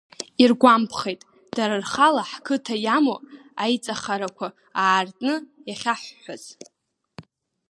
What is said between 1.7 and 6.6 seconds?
рхала ҳқыҭа иамоу аиҵахарақәа аартны иахьаҳҳәаз.